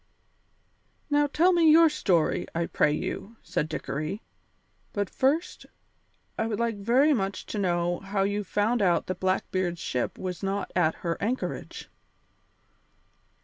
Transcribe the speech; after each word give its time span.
"Now 1.11 1.27
tell 1.27 1.53
me 1.53 1.69
your 1.69 1.87
story, 1.87 2.47
I 2.55 2.65
pray 2.65 2.91
you," 2.91 3.35
said 3.43 3.69
Dickory. 3.69 4.23
"But 4.93 5.11
first, 5.11 5.67
I 6.39 6.47
would 6.47 6.59
like 6.59 6.77
very 6.77 7.13
much 7.13 7.45
to 7.45 7.59
know 7.59 7.99
how 7.99 8.23
you 8.23 8.43
found 8.43 8.81
out 8.81 9.05
that 9.05 9.19
Blackbeard's 9.19 9.79
ship 9.79 10.17
was 10.17 10.41
not 10.41 10.71
at 10.75 10.95
her 11.05 11.21
anchorage?" 11.21 11.87